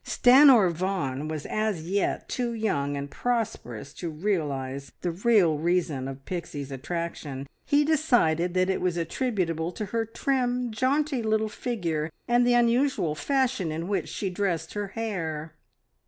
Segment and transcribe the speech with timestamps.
[0.03, 6.25] Stanor Vaughan was as yet too young and prosperous to realise the real reason of
[6.25, 7.47] Pixie's attraction.
[7.67, 13.13] He decided that it was attributable to her trim, jaunty little figure and the unusual
[13.13, 15.53] fashion in which she dressed her hair.